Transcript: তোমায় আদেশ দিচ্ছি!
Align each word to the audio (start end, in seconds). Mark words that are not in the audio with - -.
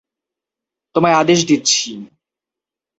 তোমায় 0.95 1.15
আদেশ 1.15 1.39
দিচ্ছি! 1.45 1.89